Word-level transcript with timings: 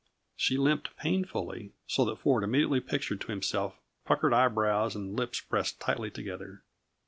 She 0.35 0.57
limped 0.57 0.97
painfully, 0.97 1.73
so 1.85 2.05
that 2.05 2.17
Ford 2.17 2.43
immediately 2.43 2.79
pictured 2.81 3.21
to 3.21 3.27
himself 3.27 3.75
puckered 4.03 4.33
eyebrows 4.33 4.95
and 4.95 5.15
lips 5.15 5.41
pressed 5.41 5.79
tightly 5.79 6.09
together. 6.09 6.63